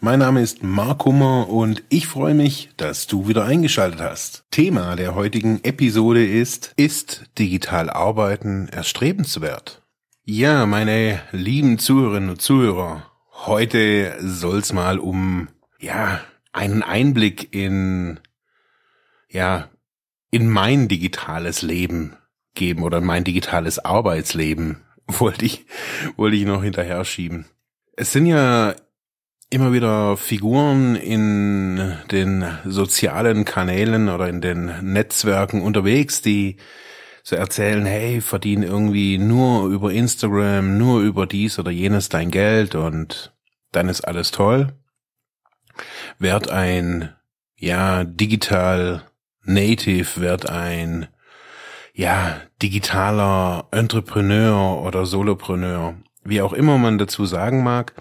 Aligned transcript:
Mein 0.00 0.20
Name 0.20 0.42
ist 0.42 0.62
Mark 0.62 1.04
Hummer 1.04 1.48
und 1.48 1.82
ich 1.88 2.06
freue 2.06 2.34
mich, 2.34 2.70
dass 2.76 3.06
du 3.06 3.28
wieder 3.28 3.44
eingeschaltet 3.44 4.00
hast. 4.00 4.44
Thema 4.50 4.96
der 4.96 5.14
heutigen 5.14 5.62
Episode 5.64 6.24
ist, 6.24 6.72
ist 6.76 7.24
digital 7.38 7.90
arbeiten 7.90 8.68
erstrebenswert? 8.68 9.82
Ja, 10.24 10.66
meine 10.66 11.20
lieben 11.32 11.78
Zuhörerinnen 11.78 12.30
und 12.30 12.40
Zuhörer, 12.42 13.08
Heute 13.46 14.16
soll's 14.20 14.72
mal 14.72 14.98
um, 14.98 15.48
ja, 15.78 16.20
einen 16.52 16.82
Einblick 16.82 17.54
in, 17.54 18.18
ja, 19.28 19.68
in 20.32 20.48
mein 20.48 20.88
digitales 20.88 21.62
Leben 21.62 22.16
geben 22.54 22.82
oder 22.82 23.00
mein 23.00 23.22
digitales 23.22 23.78
Arbeitsleben 23.78 24.82
wollte 25.06 25.44
ich, 25.44 25.66
wollte 26.16 26.36
ich 26.36 26.46
noch 26.46 26.64
hinterher 26.64 27.04
schieben. 27.04 27.46
Es 27.96 28.12
sind 28.12 28.26
ja 28.26 28.74
immer 29.50 29.72
wieder 29.72 30.16
Figuren 30.16 30.94
in 30.94 31.96
den 32.10 32.44
sozialen 32.64 33.44
Kanälen 33.44 34.08
oder 34.08 34.28
in 34.28 34.40
den 34.40 34.92
Netzwerken 34.92 35.62
unterwegs, 35.62 36.20
die 36.20 36.56
so 37.22 37.36
erzählen, 37.36 37.84
hey, 37.84 38.20
verdien 38.20 38.62
irgendwie 38.62 39.18
nur 39.18 39.68
über 39.68 39.92
Instagram, 39.92 40.78
nur 40.78 41.00
über 41.00 41.26
dies 41.26 41.58
oder 41.58 41.70
jenes 41.70 42.08
dein 42.08 42.30
Geld 42.30 42.74
und 42.74 43.34
dann 43.72 43.88
ist 43.88 44.02
alles 44.02 44.30
toll. 44.30 44.74
Werd 46.18 46.50
ein, 46.50 47.14
ja, 47.56 48.04
digital 48.04 49.02
Native, 49.42 50.20
werd 50.20 50.48
ein, 50.48 51.08
ja, 51.94 52.40
digitaler 52.62 53.68
Entrepreneur 53.70 54.82
oder 54.82 55.06
Solopreneur, 55.06 55.96
wie 56.24 56.42
auch 56.42 56.52
immer 56.52 56.78
man 56.78 56.98
dazu 56.98 57.26
sagen 57.26 57.62
mag. 57.62 57.94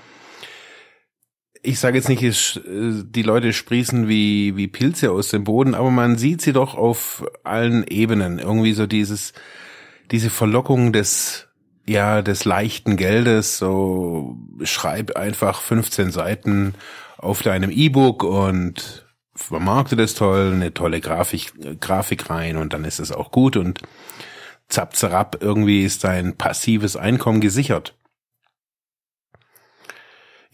Ich 1.67 1.81
sage 1.81 1.97
jetzt 1.97 2.07
nicht, 2.07 2.61
die 2.65 3.23
Leute 3.23 3.51
sprießen 3.51 4.07
wie, 4.07 4.55
wie 4.55 4.69
Pilze 4.69 5.11
aus 5.11 5.27
dem 5.27 5.43
Boden, 5.43 5.75
aber 5.75 5.91
man 5.91 6.17
sieht 6.17 6.41
sie 6.41 6.53
doch 6.53 6.75
auf 6.75 7.25
allen 7.43 7.85
Ebenen. 7.85 8.39
Irgendwie 8.39 8.71
so 8.71 8.87
dieses, 8.87 9.33
diese 10.09 10.29
Verlockung 10.29 10.93
des 10.93 11.49
ja, 11.85 12.21
des 12.21 12.45
leichten 12.45 12.95
Geldes, 12.95 13.57
so 13.57 14.37
schreib 14.63 15.17
einfach 15.17 15.59
15 15.59 16.11
Seiten 16.11 16.73
auf 17.17 17.41
deinem 17.41 17.69
E-Book 17.69 18.23
und 18.23 19.05
vermarkte 19.35 19.97
das 19.97 20.13
toll, 20.13 20.53
eine 20.53 20.73
tolle 20.73 21.01
Grafik, 21.01 21.51
Grafik 21.81 22.29
rein 22.29 22.55
und 22.55 22.71
dann 22.71 22.85
ist 22.85 22.99
es 22.99 23.11
auch 23.11 23.31
gut 23.31 23.57
und 23.57 23.81
zapp, 24.69 24.95
zerab, 24.95 25.37
irgendwie 25.41 25.83
ist 25.83 26.05
dein 26.05 26.37
passives 26.37 26.95
Einkommen 26.95 27.41
gesichert. 27.41 27.93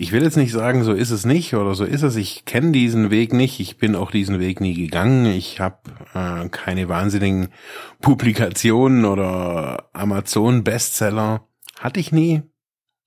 Ich 0.04 0.12
will 0.12 0.22
jetzt 0.22 0.36
nicht 0.36 0.52
sagen, 0.52 0.84
so 0.84 0.92
ist 0.92 1.12
es 1.12 1.26
nicht 1.26 1.54
oder 1.54 1.76
so 1.76 1.86
ist 1.86 2.02
es. 2.02 2.18
Ich 2.18 2.44
kenne 2.44 2.74
diesen 2.74 3.10
Weg 3.10 3.32
nicht. 3.32 3.62
Ich 3.62 3.78
bin 3.78 3.96
auch 3.96 4.12
diesen 4.12 4.38
Weg 4.38 4.60
nie 4.60 4.74
gegangen. 4.74 5.26
Ich 5.28 5.62
habe 5.62 5.78
äh, 6.14 6.50
keine 6.50 6.90
wahnsinnigen 6.90 7.48
Publikationen 8.02 9.06
oder 9.06 9.88
Amazon-Bestseller. 9.94 11.48
Hatte 11.80 12.02
ich 12.02 12.12
nie. 12.12 12.42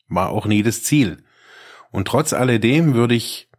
War 0.09 0.31
auch 0.31 0.47
nie 0.47 0.63
das 0.63 0.85
Ziel. 0.85 1.23
Und 1.91 2.09
trotz 2.09 2.33
alledem 2.33 2.95
würde 2.95 3.15
ich 3.15 3.51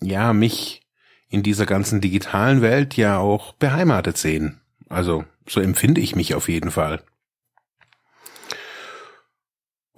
ja 0.00 0.32
mich 0.32 0.80
in 1.28 1.42
dieser 1.42 1.66
ganzen 1.66 2.00
digitalen 2.00 2.62
Welt 2.62 2.96
ja 2.96 3.18
auch 3.18 3.52
beheimatet 3.52 4.16
sehen. 4.16 4.62
Also 4.88 5.26
so 5.46 5.60
empfinde 5.60 6.00
ich 6.00 6.16
mich 6.16 6.34
auf 6.34 6.48
jeden 6.48 6.70
Fall. 6.70 7.02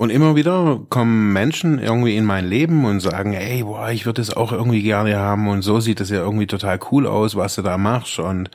Und 0.04 0.10
immer 0.10 0.36
wieder 0.36 0.84
kommen 0.90 1.32
Menschen 1.32 1.78
irgendwie 1.78 2.14
in 2.14 2.26
mein 2.26 2.44
Leben 2.44 2.84
und 2.84 3.00
sagen, 3.00 3.32
ey, 3.32 3.62
boah, 3.62 3.88
ich 3.88 4.04
würde 4.04 4.20
es 4.20 4.36
auch 4.36 4.52
irgendwie 4.52 4.82
gerne 4.82 5.16
haben 5.16 5.48
und 5.48 5.62
so 5.62 5.80
sieht 5.80 5.98
es 5.98 6.10
ja 6.10 6.18
irgendwie 6.18 6.46
total 6.46 6.78
cool 6.92 7.06
aus, 7.06 7.36
was 7.36 7.54
du 7.54 7.62
da 7.62 7.78
machst 7.78 8.18
und 8.18 8.50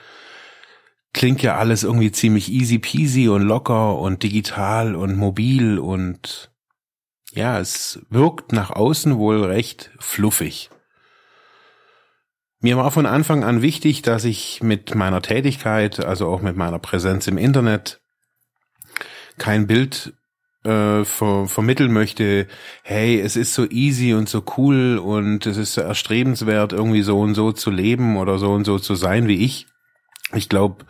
klingt 1.12 1.42
ja 1.42 1.58
alles 1.58 1.84
irgendwie 1.84 2.12
ziemlich 2.12 2.52
easy 2.52 2.78
peasy 2.78 3.30
und 3.30 3.42
locker 3.42 3.98
und 3.98 4.22
digital 4.22 4.94
und 4.96 5.18
mobil 5.18 5.80
und 5.80 6.52
ja, 7.34 7.60
es 7.60 8.06
wirkt 8.12 8.54
nach 8.54 8.70
außen 8.70 9.18
wohl 9.18 9.44
recht 9.44 9.90
fluffig. 9.98 10.70
Mir 12.60 12.78
war 12.78 12.92
von 12.92 13.08
Anfang 13.08 13.44
an 13.44 13.64
wichtig, 13.64 14.04
dass 14.04 14.24
ich 14.24 14.62
mit 14.62 14.94
meiner 14.94 15.24
Tätigkeit, 15.24 16.00
also 16.06 16.28
auch 16.28 16.44
mit 16.44 16.56
meiner 16.56 16.78
Präsenz 16.78 17.26
im 17.26 17.40
Internet, 17.40 18.02
kein 19.40 19.66
Bild 19.66 20.14
äh, 20.64 21.06
ver 21.06 21.48
vermitteln 21.48 21.94
möchte, 21.94 22.48
hey, 22.84 23.20
es 23.20 23.36
ist 23.36 23.54
so 23.54 23.66
easy 23.70 24.14
und 24.14 24.28
so 24.28 24.44
cool 24.58 24.98
und 24.98 25.46
es 25.46 25.58
ist 25.58 25.74
so 25.74 25.82
erstrebenswert, 25.82 26.74
irgendwie 26.74 27.02
so 27.02 27.20
und 27.20 27.36
so 27.36 27.52
zu 27.52 27.72
leben 27.72 28.18
oder 28.18 28.38
so 28.38 28.52
und 28.52 28.66
so 28.66 28.80
zu 28.80 28.96
sein 28.96 29.28
wie 29.28 29.44
ich. 29.44 29.68
Ich 30.34 30.50
glaube, 30.50 30.86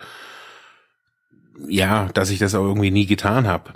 ja, 1.68 2.10
dass 2.14 2.30
ich 2.30 2.40
das 2.40 2.56
auch 2.56 2.66
irgendwie 2.66 2.92
nie 2.92 3.06
getan 3.06 3.48
habe. 3.48 3.74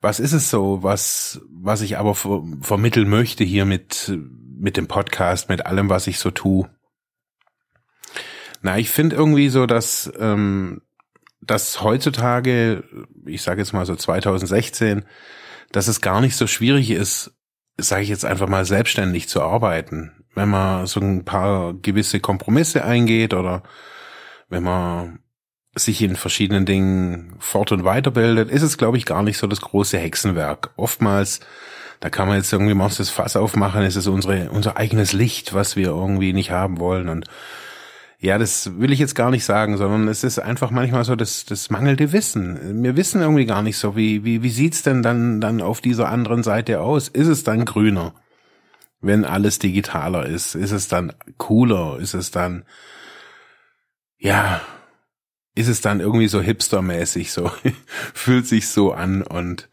Was 0.00 0.20
ist 0.20 0.32
es 0.32 0.48
so, 0.48 0.82
was, 0.82 1.40
was 1.50 1.80
ich 1.80 1.98
aber 1.98 2.14
ver 2.14 2.42
vermitteln 2.60 3.08
möchte 3.08 3.42
hier 3.42 3.64
mit, 3.64 4.16
mit 4.58 4.76
dem 4.76 4.86
Podcast, 4.86 5.48
mit 5.48 5.66
allem, 5.66 5.88
was 5.88 6.06
ich 6.06 6.18
so 6.18 6.30
tue? 6.30 6.70
Na, 8.62 8.78
ich 8.78 8.90
finde 8.90 9.16
irgendwie 9.16 9.48
so, 9.48 9.66
dass 9.66 10.12
ähm, 10.18 10.82
dass 11.40 11.82
heutzutage, 11.82 12.84
ich 13.26 13.42
sage 13.42 13.60
jetzt 13.60 13.72
mal 13.72 13.86
so 13.86 13.94
2016, 13.94 15.04
dass 15.72 15.88
es 15.88 16.00
gar 16.00 16.20
nicht 16.20 16.36
so 16.36 16.46
schwierig 16.46 16.90
ist, 16.90 17.32
sage 17.76 18.02
ich 18.02 18.08
jetzt 18.08 18.24
einfach 18.24 18.48
mal 18.48 18.64
selbstständig 18.64 19.28
zu 19.28 19.42
arbeiten, 19.42 20.24
wenn 20.34 20.48
man 20.48 20.86
so 20.86 21.00
ein 21.00 21.24
paar 21.24 21.74
gewisse 21.74 22.20
Kompromisse 22.20 22.84
eingeht 22.84 23.34
oder 23.34 23.62
wenn 24.48 24.62
man 24.62 25.20
sich 25.74 26.02
in 26.02 26.16
verschiedenen 26.16 26.66
Dingen 26.66 27.36
fort 27.38 27.70
und 27.70 27.84
weiterbildet, 27.84 28.50
ist 28.50 28.62
es, 28.62 28.78
glaube 28.78 28.96
ich, 28.96 29.04
gar 29.04 29.22
nicht 29.22 29.38
so 29.38 29.46
das 29.46 29.60
große 29.60 29.98
Hexenwerk. 29.98 30.70
Oftmals, 30.76 31.40
da 32.00 32.10
kann 32.10 32.26
man 32.26 32.36
jetzt 32.36 32.52
irgendwie 32.52 32.74
mal 32.74 32.88
das 32.88 33.10
Fass 33.10 33.36
aufmachen, 33.36 33.82
ist 33.82 33.96
es 33.96 34.06
unsere, 34.06 34.50
unser 34.50 34.76
eigenes 34.76 35.12
Licht, 35.12 35.54
was 35.54 35.76
wir 35.76 35.88
irgendwie 35.88 36.32
nicht 36.32 36.50
haben 36.50 36.80
wollen 36.80 37.08
und 37.08 37.26
ja, 38.20 38.36
das 38.36 38.80
will 38.80 38.90
ich 38.90 38.98
jetzt 38.98 39.14
gar 39.14 39.30
nicht 39.30 39.44
sagen, 39.44 39.76
sondern 39.76 40.08
es 40.08 40.24
ist 40.24 40.40
einfach 40.40 40.72
manchmal 40.72 41.04
so 41.04 41.14
das, 41.14 41.44
das 41.44 41.70
mangelnde 41.70 42.12
Wissen. 42.12 42.82
Wir 42.82 42.96
wissen 42.96 43.20
irgendwie 43.20 43.46
gar 43.46 43.62
nicht 43.62 43.78
so, 43.78 43.94
wie, 43.94 44.24
wie, 44.24 44.42
wie 44.42 44.50
sieht's 44.50 44.82
denn 44.82 45.04
dann, 45.04 45.40
dann 45.40 45.62
auf 45.62 45.80
dieser 45.80 46.08
anderen 46.08 46.42
Seite 46.42 46.80
aus? 46.80 47.06
Ist 47.06 47.28
es 47.28 47.44
dann 47.44 47.64
grüner? 47.64 48.14
Wenn 49.00 49.24
alles 49.24 49.60
digitaler 49.60 50.26
ist? 50.26 50.56
Ist 50.56 50.72
es 50.72 50.88
dann 50.88 51.12
cooler? 51.36 52.00
Ist 52.00 52.14
es 52.14 52.32
dann, 52.32 52.64
ja, 54.18 54.62
ist 55.54 55.68
es 55.68 55.80
dann 55.80 56.00
irgendwie 56.00 56.28
so 56.28 56.40
hipstermäßig, 56.40 57.30
so, 57.30 57.52
fühlt 58.14 58.48
sich 58.48 58.68
so 58.68 58.92
an 58.92 59.22
und 59.22 59.68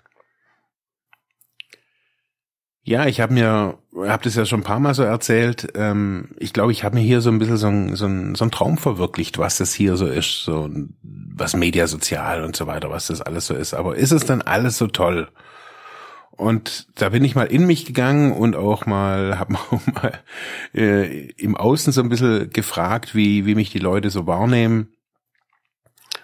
ja, 2.88 3.08
ich 3.08 3.20
habe 3.20 3.34
mir, 3.34 3.80
habe 3.96 4.24
das 4.24 4.36
ja 4.36 4.46
schon 4.46 4.60
ein 4.60 4.64
paar 4.64 4.80
Mal 4.80 4.94
so 4.94 5.02
erzählt. 5.02 5.70
Ähm, 5.74 6.30
ich 6.38 6.54
glaube, 6.54 6.72
ich 6.72 6.84
habe 6.84 6.96
mir 6.96 7.02
hier 7.02 7.20
so 7.20 7.32
ein 7.32 7.40
bisschen 7.40 7.58
so 7.58 7.68
ein, 7.68 7.96
so, 7.96 8.06
ein, 8.06 8.36
so 8.36 8.46
ein 8.46 8.52
Traum 8.52 8.78
verwirklicht, 8.78 9.40
was 9.40 9.58
das 9.58 9.74
hier 9.74 9.98
so 9.98 10.06
ist, 10.06 10.44
so 10.44 10.70
was 11.02 11.56
Mediasozial 11.56 12.44
und 12.44 12.56
so 12.56 12.68
weiter, 12.68 12.92
was 12.92 13.08
das 13.08 13.22
alles 13.22 13.48
so 13.48 13.56
ist. 13.56 13.74
Aber 13.74 13.96
ist 13.96 14.12
es 14.12 14.26
dann 14.26 14.44
alles 14.44 14.78
so 14.78 14.86
toll? 14.86 15.30
Und 16.30 16.88
da 16.94 17.10
bin 17.10 17.26
ich 17.26 17.34
mal 17.34 17.46
in 17.46 17.66
mich 17.66 17.88
gegangen 17.88 18.32
und 18.32 18.56
auch 18.56 18.86
mal, 18.86 19.40
habe 19.40 19.54
mal 19.54 20.20
äh, 20.76 21.30
im 21.32 21.58
Außen 21.58 21.92
so 21.92 22.02
ein 22.02 22.10
bisschen 22.10 22.52
gefragt, 22.52 23.16
wie, 23.16 23.48
wie 23.48 23.56
mich 23.56 23.72
die 23.72 23.80
Leute 23.80 24.12
so 24.12 24.28
wahrnehmen. 24.28 24.94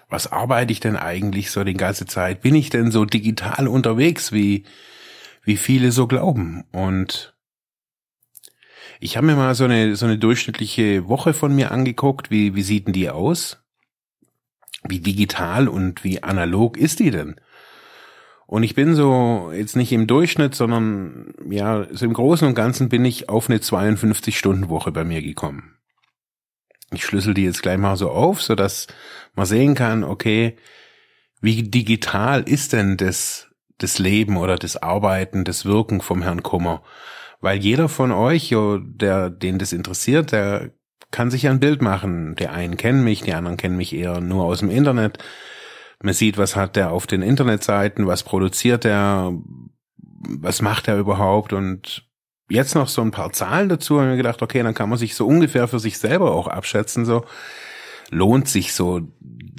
Was 0.08 0.30
arbeite 0.30 0.72
ich 0.72 0.78
denn 0.78 0.96
eigentlich 0.96 1.50
so 1.50 1.64
die 1.64 1.74
ganze 1.74 2.06
Zeit? 2.06 2.40
Bin 2.40 2.54
ich 2.54 2.70
denn 2.70 2.92
so 2.92 3.04
digital 3.04 3.66
unterwegs, 3.66 4.30
wie, 4.30 4.64
wie 5.42 5.56
viele 5.56 5.92
so 5.92 6.06
glauben. 6.06 6.64
Und 6.72 7.34
ich 9.00 9.16
habe 9.16 9.26
mir 9.26 9.36
mal 9.36 9.54
so 9.54 9.64
eine, 9.64 9.96
so 9.96 10.06
eine 10.06 10.18
durchschnittliche 10.18 11.08
Woche 11.08 11.34
von 11.34 11.54
mir 11.54 11.72
angeguckt. 11.72 12.30
Wie, 12.30 12.54
wie 12.54 12.62
sieht 12.62 12.86
denn 12.86 12.92
die 12.92 13.10
aus? 13.10 13.62
Wie 14.88 15.00
digital 15.00 15.68
und 15.68 16.04
wie 16.04 16.22
analog 16.22 16.76
ist 16.76 17.00
die 17.00 17.10
denn? 17.10 17.36
Und 18.46 18.64
ich 18.64 18.74
bin 18.74 18.94
so 18.94 19.50
jetzt 19.54 19.76
nicht 19.76 19.92
im 19.92 20.06
Durchschnitt, 20.06 20.54
sondern 20.54 21.32
ja, 21.48 21.86
so 21.90 22.04
im 22.04 22.12
Großen 22.12 22.46
und 22.46 22.54
Ganzen 22.54 22.88
bin 22.88 23.04
ich 23.04 23.28
auf 23.28 23.48
eine 23.48 23.58
52-Stunden-Woche 23.60 24.92
bei 24.92 25.04
mir 25.04 25.22
gekommen. 25.22 25.76
Ich 26.92 27.04
schlüssel 27.04 27.32
die 27.32 27.44
jetzt 27.44 27.62
gleich 27.62 27.78
mal 27.78 27.96
so 27.96 28.10
auf, 28.10 28.42
so 28.42 28.54
dass 28.54 28.88
man 29.34 29.46
sehen 29.46 29.74
kann, 29.74 30.04
okay, 30.04 30.56
wie 31.40 31.62
digital 31.62 32.42
ist 32.42 32.72
denn 32.74 32.98
das, 32.98 33.51
das 33.78 33.98
Leben 33.98 34.36
oder 34.36 34.56
das 34.56 34.76
Arbeiten, 34.76 35.44
das 35.44 35.64
Wirken 35.64 36.00
vom 36.00 36.22
Herrn 36.22 36.42
Kummer? 36.42 36.82
Weil 37.40 37.58
jeder 37.58 37.88
von 37.88 38.12
euch, 38.12 38.54
der, 38.54 39.30
den 39.30 39.58
das 39.58 39.72
interessiert, 39.72 40.32
der 40.32 40.70
kann 41.10 41.30
sich 41.30 41.48
ein 41.48 41.60
Bild 41.60 41.82
machen. 41.82 42.34
Der 42.36 42.52
einen 42.52 42.76
kennen 42.76 43.04
mich, 43.04 43.22
die 43.22 43.34
anderen 43.34 43.56
kennen 43.56 43.76
mich 43.76 43.94
eher 43.94 44.20
nur 44.20 44.44
aus 44.44 44.60
dem 44.60 44.70
Internet. 44.70 45.18
Man 46.02 46.14
sieht, 46.14 46.38
was 46.38 46.56
hat 46.56 46.76
der 46.76 46.90
auf 46.90 47.06
den 47.06 47.22
Internetseiten, 47.22 48.06
was 48.06 48.22
produziert 48.24 48.84
er, 48.84 49.32
was 49.96 50.62
macht 50.62 50.88
er 50.88 50.98
überhaupt 50.98 51.52
und 51.52 52.08
jetzt 52.48 52.74
noch 52.74 52.88
so 52.88 53.02
ein 53.02 53.12
paar 53.12 53.32
Zahlen 53.32 53.68
dazu 53.68 53.96
und 53.96 54.08
mir 54.08 54.16
gedacht, 54.16 54.42
okay, 54.42 54.62
dann 54.62 54.74
kann 54.74 54.88
man 54.88 54.98
sich 54.98 55.14
so 55.14 55.26
ungefähr 55.26 55.68
für 55.68 55.78
sich 55.78 55.98
selber 55.98 56.32
auch 56.32 56.48
abschätzen, 56.48 57.04
so 57.04 57.24
lohnt 58.10 58.48
sich 58.48 58.74
so, 58.74 59.00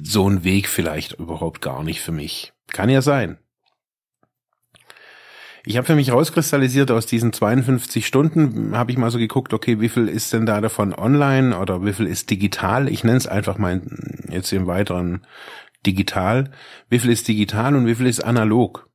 so 0.02 0.28
ein 0.28 0.44
Weg 0.44 0.68
vielleicht 0.68 1.14
überhaupt 1.14 1.60
gar 1.60 1.82
nicht 1.82 2.00
für 2.00 2.12
mich. 2.12 2.52
Kann 2.72 2.88
ja 2.88 3.02
sein. 3.02 3.38
Ich 5.66 5.78
habe 5.78 5.86
für 5.86 5.94
mich 5.94 6.12
rauskristallisiert, 6.12 6.90
aus 6.90 7.06
diesen 7.06 7.32
52 7.32 8.06
Stunden 8.06 8.76
habe 8.76 8.92
ich 8.92 8.98
mal 8.98 9.10
so 9.10 9.18
geguckt, 9.18 9.54
okay, 9.54 9.80
wie 9.80 9.88
viel 9.88 10.08
ist 10.08 10.32
denn 10.34 10.44
da 10.44 10.60
davon 10.60 10.94
online 10.94 11.58
oder 11.58 11.84
wie 11.84 11.94
viel 11.94 12.06
ist 12.06 12.28
digital? 12.28 12.88
Ich 12.88 13.02
nenne 13.02 13.16
es 13.16 13.26
einfach 13.26 13.56
mal 13.56 13.80
jetzt 14.28 14.52
im 14.52 14.66
weiteren 14.66 15.26
digital. 15.86 16.50
Wie 16.90 16.98
viel 16.98 17.10
ist 17.10 17.28
digital 17.28 17.74
und 17.76 17.86
wie 17.86 17.94
viel 17.94 18.06
ist 18.06 18.22
analog? 18.22 18.90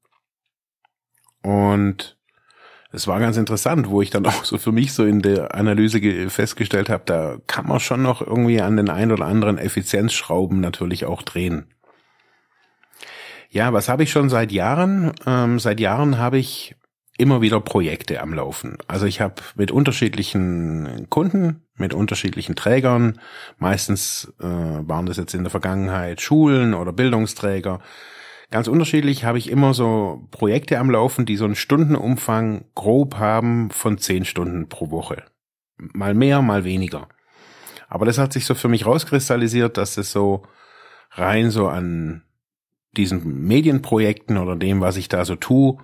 Und 1.42 2.18
es 2.92 3.08
war 3.08 3.20
ganz 3.20 3.38
interessant, 3.38 3.90
wo 3.90 4.04
ich 4.04 4.12
dann 4.12 4.26
auch 4.28 4.46
so 4.46 4.60
für 4.60 4.72
mich 4.72 4.94
so 4.94 5.06
in 5.06 5.24
der 5.24 5.56
Analyse 5.56 6.30
festgestellt 6.30 6.90
habe, 6.90 7.04
da 7.08 7.38
kann 7.48 7.66
man 7.66 7.80
schon 7.80 8.04
noch 8.04 8.22
irgendwie 8.22 8.62
an 8.62 8.78
den 8.78 8.90
ein 8.90 9.12
oder 9.12 9.26
anderen 9.26 9.58
Effizienzschrauben 9.58 10.60
natürlich 10.60 11.06
auch 11.06 11.24
drehen. 11.24 11.74
Ja, 13.50 13.74
was 13.74 13.90
habe 13.90 14.04
ich 14.04 14.12
schon 14.12 14.30
seit 14.30 14.52
Jahren? 14.52 15.12
Ähm, 15.26 15.60
seit 15.60 15.80
Jahren 15.80 16.18
habe 16.18 16.38
ich 16.38 16.76
immer 17.18 17.42
wieder 17.42 17.60
Projekte 17.60 18.22
am 18.22 18.34
Laufen. 18.34 18.78
Also 18.88 19.06
ich 19.06 19.20
habe 19.20 19.36
mit 19.56 19.72
unterschiedlichen 19.72 21.08
Kunden, 21.10 21.64
mit 21.76 21.94
unterschiedlichen 21.94 22.56
Trägern, 22.56 23.20
meistens 23.58 24.32
äh, 24.40 24.44
waren 24.46 25.06
das 25.06 25.18
jetzt 25.18 25.34
in 25.34 25.44
der 25.44 25.52
Vergangenheit 25.52 26.22
Schulen 26.22 26.74
oder 26.74 26.94
Bildungsträger, 26.94 27.80
Ganz 28.52 28.68
unterschiedlich 28.68 29.26
habe 29.26 29.38
ich 29.38 29.50
immer 29.50 29.76
so 29.76 30.28
Projekte 30.32 30.80
am 30.80 30.90
Laufen, 30.90 31.26
die 31.26 31.36
so 31.36 31.46
einen 31.46 31.56
Stundenumfang 31.56 32.66
grob 32.74 33.18
haben 33.18 33.70
von 33.70 34.00
zehn 34.00 34.26
Stunden 34.26 34.70
pro 34.70 34.90
Woche. 34.90 35.24
Mal 35.78 36.16
mehr, 36.16 36.42
mal 36.42 36.64
weniger. 36.64 37.08
Aber 37.88 38.06
das 38.06 38.18
hat 38.18 38.34
sich 38.34 38.46
so 38.46 38.56
für 38.56 38.68
mich 38.68 38.88
rauskristallisiert, 38.88 39.78
dass 39.78 39.98
es 39.98 40.12
so 40.12 40.44
rein 41.12 41.52
so 41.52 41.68
an 41.68 42.24
diesen 42.98 43.46
Medienprojekten 43.48 44.38
oder 44.38 44.56
dem, 44.56 44.82
was 44.82 44.98
ich 44.98 45.10
da 45.10 45.26
so 45.26 45.36
tue, 45.36 45.78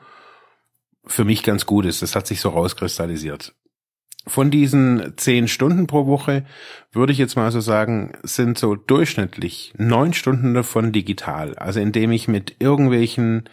für 1.05 1.23
mich 1.23 1.43
ganz 1.43 1.65
gut 1.65 1.85
ist. 1.85 2.01
Das 2.01 2.15
hat 2.15 2.27
sich 2.27 2.41
so 2.41 2.49
rauskristallisiert. 2.49 3.53
Von 4.27 4.49
diesen 4.49 5.13
zehn 5.17 5.47
Stunden 5.47 5.85
pro 5.85 6.07
Woche 6.07 6.45
würde 6.91 7.13
ich 7.13 7.19
jetzt 7.19 7.35
mal 7.35 7.51
so 7.51 7.59
sagen, 7.59 8.13
sind 8.23 8.57
so 8.57 8.75
durchschnittlich 8.75 9.73
neun 9.77 10.13
Stunden 10.13 10.55
davon 10.55 10.91
digital. 10.91 11.55
Also 11.55 11.79
indem 11.79 12.11
ich 12.11 12.27
mit 12.27 12.55
irgendwelchen 12.59 13.47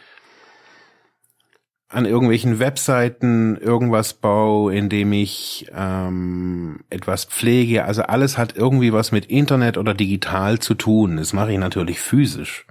an 1.93 2.07
irgendwelchen 2.07 2.59
Webseiten 2.59 3.59
irgendwas 3.59 4.15
baue, 4.15 4.75
indem 4.75 5.13
ich 5.13 5.67
ähm, 5.75 6.81
etwas 6.89 7.27
pflege. 7.27 7.85
Also 7.85 8.05
alles 8.05 8.39
hat 8.39 8.57
irgendwie 8.57 8.95
was 8.95 9.13
mit 9.13 9.27
Internet 9.27 9.77
oder 9.77 9.93
digital 9.93 10.59
zu 10.59 10.73
tun. 10.73 11.19
Das 11.19 11.35
mache 11.35 11.53
ich 11.53 11.59
natürlich 11.59 12.01
physisch. 12.01 12.67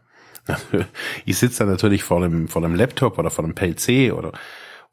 Ich 1.25 1.38
sitze 1.38 1.65
da 1.65 1.71
natürlich 1.71 2.03
vor 2.03 2.21
dem, 2.21 2.47
vor 2.47 2.61
dem 2.61 2.75
Laptop 2.75 3.17
oder 3.17 3.29
vor 3.29 3.45
dem 3.45 3.55
PC 3.55 4.13
oder 4.13 4.31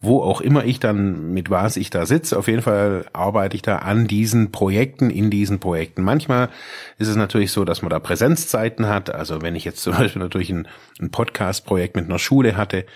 wo 0.00 0.22
auch 0.22 0.40
immer 0.40 0.64
ich 0.64 0.78
dann, 0.78 1.32
mit 1.32 1.50
was 1.50 1.76
ich 1.76 1.90
da 1.90 2.06
sitze, 2.06 2.38
auf 2.38 2.46
jeden 2.46 2.62
Fall 2.62 3.06
arbeite 3.12 3.56
ich 3.56 3.62
da 3.62 3.78
an 3.78 4.06
diesen 4.06 4.52
Projekten, 4.52 5.10
in 5.10 5.28
diesen 5.28 5.58
Projekten. 5.58 6.04
Manchmal 6.04 6.50
ist 6.98 7.08
es 7.08 7.16
natürlich 7.16 7.50
so, 7.50 7.64
dass 7.64 7.82
man 7.82 7.90
da 7.90 7.98
Präsenzzeiten 7.98 8.86
hat. 8.86 9.12
Also 9.12 9.42
wenn 9.42 9.56
ich 9.56 9.64
jetzt 9.64 9.82
zum 9.82 9.94
Beispiel 9.98 10.22
natürlich 10.22 10.50
ein, 10.50 10.68
ein 11.00 11.10
Podcast-Projekt 11.10 11.96
mit 11.96 12.04
einer 12.04 12.20
Schule 12.20 12.56
hatte, 12.56 12.86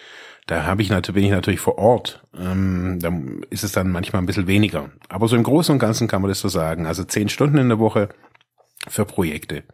da 0.47 0.65
habe 0.65 0.83
ich 0.83 0.91
natürlich, 0.91 1.15
bin 1.15 1.25
ich 1.25 1.31
natürlich 1.31 1.61
vor 1.61 1.79
Ort. 1.79 2.25
Ähm, 2.39 2.99
da 3.01 3.13
ist 3.51 3.65
es 3.65 3.73
dann 3.73 3.91
manchmal 3.91 4.23
ein 4.23 4.27
bisschen 4.27 4.47
weniger. 4.47 4.91
Aber 5.09 5.27
so 5.29 5.37
im 5.37 5.45
Großen 5.45 5.73
und 5.73 5.79
Ganzen 5.79 6.09
kann 6.09 6.23
man 6.23 6.29
das 6.29 6.41
so 6.41 6.49
sagen. 6.49 6.87
Also 6.87 7.05
zehn 7.05 7.29
Stunden 7.29 7.59
in 7.59 7.69
der 7.69 7.79
Woche 7.79 8.11
für 8.89 9.05
Projekte. 9.05 9.65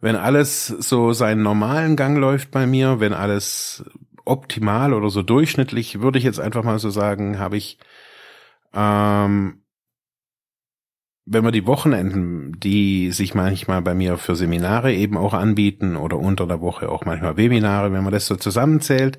Wenn 0.00 0.16
alles 0.16 0.66
so 0.66 1.12
seinen 1.12 1.42
normalen 1.42 1.96
Gang 1.96 2.18
läuft 2.18 2.50
bei 2.50 2.66
mir, 2.66 3.00
wenn 3.00 3.12
alles 3.12 3.84
optimal 4.24 4.92
oder 4.92 5.10
so 5.10 5.22
durchschnittlich, 5.22 6.00
würde 6.00 6.18
ich 6.18 6.24
jetzt 6.24 6.40
einfach 6.40 6.62
mal 6.62 6.78
so 6.78 6.90
sagen, 6.90 7.38
habe 7.38 7.56
ich, 7.56 7.78
ähm, 8.74 9.62
wenn 11.26 11.44
wir 11.44 11.52
die 11.52 11.66
Wochenenden, 11.66 12.58
die 12.60 13.10
sich 13.12 13.34
manchmal 13.34 13.80
bei 13.80 13.94
mir 13.94 14.18
für 14.18 14.36
Seminare 14.36 14.92
eben 14.92 15.16
auch 15.16 15.32
anbieten 15.32 15.96
oder 15.96 16.18
unter 16.18 16.46
der 16.46 16.60
Woche 16.60 16.90
auch 16.90 17.06
manchmal 17.06 17.36
Webinare, 17.36 17.92
wenn 17.92 18.04
man 18.04 18.12
das 18.12 18.26
so 18.26 18.36
zusammenzählt, 18.36 19.18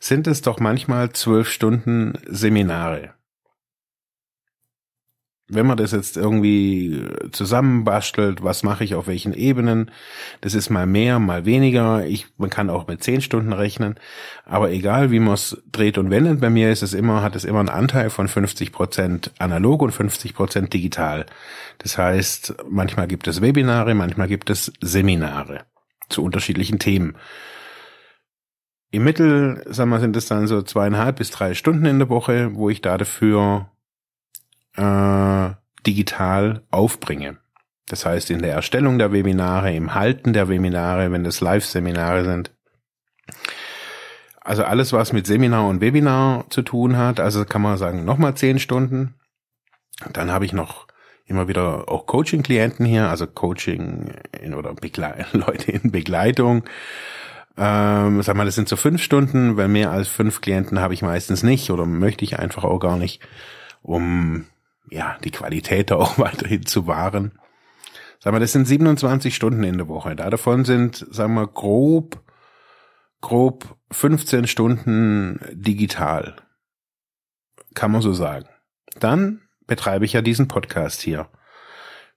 sind 0.00 0.26
es 0.26 0.42
doch 0.42 0.60
manchmal 0.60 1.12
zwölf 1.12 1.48
Stunden 1.48 2.14
Seminare 2.26 3.14
wenn 5.48 5.66
man 5.66 5.76
das 5.76 5.92
jetzt 5.92 6.16
irgendwie 6.16 7.04
zusammenbastelt, 7.30 8.42
was 8.42 8.64
mache 8.64 8.82
ich 8.82 8.96
auf 8.96 9.06
welchen 9.06 9.32
Ebenen, 9.32 9.92
das 10.40 10.54
ist 10.54 10.70
mal 10.70 10.86
mehr, 10.86 11.20
mal 11.20 11.44
weniger. 11.44 12.04
Ich, 12.04 12.26
man 12.36 12.50
kann 12.50 12.68
auch 12.68 12.88
mit 12.88 13.04
zehn 13.04 13.20
Stunden 13.20 13.52
rechnen, 13.52 13.94
aber 14.44 14.70
egal 14.72 15.12
wie 15.12 15.20
man 15.20 15.34
es 15.34 15.62
dreht 15.70 15.98
und 15.98 16.10
wendet, 16.10 16.40
bei 16.40 16.50
mir 16.50 16.72
ist 16.72 16.82
es 16.82 16.94
immer, 16.94 17.22
hat 17.22 17.36
es 17.36 17.44
immer 17.44 17.60
einen 17.60 17.68
Anteil 17.68 18.10
von 18.10 18.26
50 18.26 18.72
Prozent 18.72 19.30
analog 19.38 19.82
und 19.82 19.92
50 19.92 20.34
Prozent 20.34 20.72
digital. 20.72 21.26
Das 21.78 21.96
heißt, 21.96 22.56
manchmal 22.68 23.06
gibt 23.06 23.28
es 23.28 23.40
Webinare, 23.40 23.94
manchmal 23.94 24.26
gibt 24.26 24.50
es 24.50 24.72
Seminare 24.80 25.60
zu 26.08 26.24
unterschiedlichen 26.24 26.80
Themen. 26.80 27.16
Im 28.90 29.04
Mittel, 29.04 29.62
sagen 29.68 29.90
wir, 29.90 30.00
sind 30.00 30.16
es 30.16 30.26
dann 30.26 30.46
so 30.46 30.62
zweieinhalb 30.62 31.16
bis 31.16 31.30
drei 31.30 31.54
Stunden 31.54 31.86
in 31.86 31.98
der 31.98 32.08
Woche, 32.08 32.54
wo 32.54 32.70
ich 32.70 32.80
da 32.80 32.96
dafür 32.96 33.68
äh, 34.76 35.50
digital 35.86 36.62
aufbringe. 36.70 37.38
Das 37.88 38.04
heißt, 38.04 38.30
in 38.30 38.42
der 38.42 38.52
Erstellung 38.52 38.98
der 38.98 39.12
Webinare, 39.12 39.74
im 39.74 39.94
Halten 39.94 40.32
der 40.32 40.48
Webinare, 40.48 41.12
wenn 41.12 41.24
das 41.24 41.40
Live-Seminare 41.40 42.24
sind. 42.24 42.50
Also 44.40 44.64
alles, 44.64 44.92
was 44.92 45.12
mit 45.12 45.26
Seminar 45.26 45.66
und 45.66 45.80
Webinar 45.80 46.46
zu 46.50 46.62
tun 46.62 46.96
hat, 46.96 47.18
also 47.20 47.44
kann 47.44 47.62
man 47.62 47.78
sagen, 47.78 48.04
nochmal 48.04 48.36
zehn 48.36 48.58
Stunden. 48.58 49.14
Dann 50.12 50.30
habe 50.30 50.44
ich 50.44 50.52
noch 50.52 50.86
immer 51.26 51.48
wieder 51.48 51.88
auch 51.88 52.06
Coaching-Klienten 52.06 52.86
hier, 52.86 53.08
also 53.08 53.26
Coaching 53.26 54.12
in, 54.40 54.54
oder 54.54 54.74
Begle 54.74 55.26
Leute 55.32 55.72
in 55.72 55.90
Begleitung. 55.90 56.64
Ähm, 57.56 58.22
sag 58.22 58.36
mal, 58.36 58.44
das 58.44 58.54
sind 58.54 58.68
so 58.68 58.76
fünf 58.76 59.02
Stunden, 59.02 59.56
weil 59.56 59.68
mehr 59.68 59.90
als 59.90 60.08
fünf 60.08 60.40
Klienten 60.40 60.80
habe 60.80 60.94
ich 60.94 61.02
meistens 61.02 61.42
nicht 61.42 61.70
oder 61.70 61.86
möchte 61.86 62.24
ich 62.24 62.38
einfach 62.38 62.64
auch 62.64 62.78
gar 62.78 62.96
nicht, 62.96 63.20
um 63.82 64.44
ja, 64.90 65.18
die 65.24 65.30
Qualität 65.30 65.90
da 65.90 65.96
auch 65.96 66.18
weiterhin 66.18 66.66
zu 66.66 66.86
wahren. 66.86 67.38
Sag 68.18 68.32
mal, 68.32 68.40
das 68.40 68.52
sind 68.52 68.66
27 68.66 69.34
Stunden 69.34 69.62
in 69.62 69.78
der 69.78 69.88
Woche. 69.88 70.16
Da 70.16 70.30
davon 70.30 70.64
sind, 70.64 71.06
sagen 71.10 71.34
wir, 71.34 71.46
grob, 71.46 72.22
grob 73.20 73.76
15 73.92 74.46
Stunden 74.46 75.40
digital. 75.52 76.36
Kann 77.74 77.92
man 77.92 78.02
so 78.02 78.12
sagen. 78.12 78.48
Dann 78.98 79.42
betreibe 79.66 80.04
ich 80.04 80.14
ja 80.14 80.22
diesen 80.22 80.48
Podcast 80.48 81.02
hier. 81.02 81.28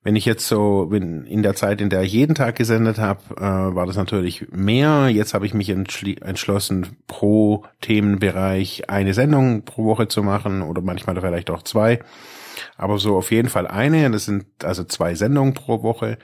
Wenn 0.02 0.16
ich 0.16 0.24
jetzt 0.24 0.48
so, 0.48 0.88
wenn 0.90 1.26
in 1.26 1.44
der 1.44 1.56
Zeit, 1.56 1.82
in 1.82 1.90
der 1.90 2.04
ich 2.04 2.14
jeden 2.14 2.34
Tag 2.34 2.56
gesendet 2.56 3.00
habe, 3.00 3.22
äh, 3.36 3.76
war 3.76 3.86
das 3.86 3.98
natürlich 3.98 4.48
mehr. 4.50 5.10
Jetzt 5.10 5.34
habe 5.34 5.46
ich 5.46 5.54
mich 5.54 5.70
entschlossen, 5.70 6.96
pro 7.06 7.66
Themenbereich 7.82 8.90
eine 8.90 9.14
Sendung 9.14 9.66
pro 9.66 9.84
Woche 9.84 10.08
zu 10.08 10.24
machen 10.24 10.62
oder 10.62 10.82
manchmal 10.82 11.20
vielleicht 11.20 11.50
auch 11.50 11.64
zwei. 11.64 12.00
Aber 12.80 12.98
so 12.98 13.18
auf 13.18 13.32
jeden 13.32 13.50
Fall 13.50 13.68
eine. 13.68 14.10
Das 14.10 14.26
sind 14.26 14.46
also 14.64 14.86
zwei 14.86 15.14
Sendungen 15.14 15.54
pro 15.54 15.84
Woche 15.84 16.18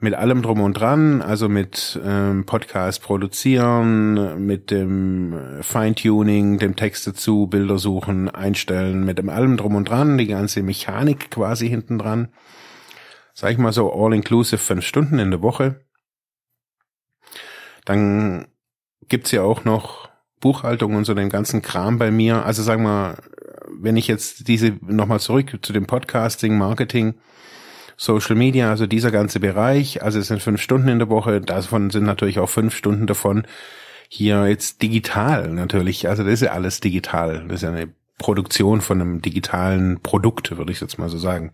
mit 0.00 0.14
allem 0.14 0.42
drum 0.42 0.60
und 0.60 0.74
dran, 0.74 1.22
also 1.22 1.48
mit 1.48 1.98
ähm, 2.04 2.46
Podcast 2.46 3.02
produzieren, 3.02 4.46
mit 4.46 4.70
dem 4.70 5.60
Feintuning, 5.60 6.58
dem 6.58 6.76
Text 6.76 7.06
dazu, 7.06 7.48
Bilder 7.48 7.78
suchen, 7.78 8.28
einstellen, 8.28 9.04
mit 9.04 9.18
dem 9.18 9.28
allem 9.28 9.56
drum 9.56 9.74
und 9.74 9.88
dran, 9.88 10.18
die 10.18 10.28
ganze 10.28 10.62
Mechanik 10.62 11.30
quasi 11.30 11.68
hinten 11.68 11.98
dran. 11.98 12.28
Sag 13.34 13.52
ich 13.52 13.58
mal 13.58 13.72
so 13.72 13.92
all-inclusive 13.92 14.58
fünf 14.58 14.84
Stunden 14.84 15.18
in 15.18 15.30
der 15.30 15.42
Woche. 15.42 15.80
Dann 17.84 18.46
gibt's 19.08 19.32
ja 19.32 19.42
auch 19.42 19.64
noch 19.64 20.08
Buchhaltung 20.40 20.94
und 20.94 21.04
so 21.04 21.14
den 21.14 21.28
ganzen 21.28 21.62
Kram 21.62 21.98
bei 21.98 22.10
mir. 22.10 22.44
Also 22.44 22.62
sagen 22.62 22.84
wir 22.84 23.16
wenn 23.80 23.96
ich 23.96 24.08
jetzt 24.08 24.48
diese 24.48 24.76
nochmal 24.80 25.20
zurück 25.20 25.58
zu 25.62 25.72
dem 25.72 25.86
Podcasting, 25.86 26.56
Marketing, 26.58 27.14
Social 27.96 28.36
Media, 28.36 28.70
also 28.70 28.86
dieser 28.86 29.10
ganze 29.10 29.40
Bereich. 29.40 30.02
Also 30.02 30.18
es 30.18 30.28
sind 30.28 30.42
fünf 30.42 30.62
Stunden 30.62 30.88
in 30.88 30.98
der 30.98 31.10
Woche. 31.10 31.40
Davon 31.40 31.90
sind 31.90 32.04
natürlich 32.04 32.38
auch 32.38 32.48
fünf 32.48 32.74
Stunden 32.74 33.06
davon 33.06 33.44
hier 34.08 34.46
jetzt 34.46 34.82
digital 34.82 35.48
natürlich. 35.48 36.08
Also 36.08 36.22
das 36.24 36.34
ist 36.34 36.42
ja 36.42 36.52
alles 36.52 36.80
digital. 36.80 37.44
Das 37.48 37.56
ist 37.56 37.62
ja 37.62 37.70
eine 37.70 37.92
Produktion 38.18 38.80
von 38.80 39.00
einem 39.00 39.22
digitalen 39.22 40.00
Produkt, 40.00 40.56
würde 40.56 40.72
ich 40.72 40.80
jetzt 40.80 40.98
mal 40.98 41.08
so 41.08 41.18
sagen. 41.18 41.52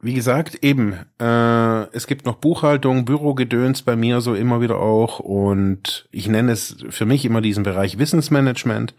Wie 0.00 0.14
gesagt, 0.14 0.64
eben, 0.64 0.98
äh, 1.20 1.82
es 1.94 2.08
gibt 2.08 2.26
noch 2.26 2.36
Buchhaltung, 2.36 3.04
Bürogedöns 3.04 3.82
bei 3.82 3.94
mir 3.94 4.20
so 4.20 4.34
immer 4.34 4.60
wieder 4.60 4.80
auch 4.80 5.20
und 5.20 6.08
ich 6.10 6.26
nenne 6.26 6.50
es 6.50 6.84
für 6.90 7.06
mich 7.06 7.24
immer 7.24 7.40
diesen 7.40 7.62
Bereich 7.62 7.98
Wissensmanagement. 7.98 8.94